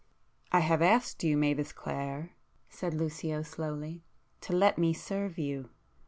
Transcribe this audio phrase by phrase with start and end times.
[0.51, 5.69] "I have asked you Mavis Clare,"—said Lucio slowly—"to let me serve you.